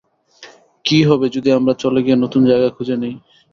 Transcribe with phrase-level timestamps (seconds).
[0.85, 3.13] কী হবে যদি আমরা চলে গিয়ে নতুন জায়গা খুঁজে নেই?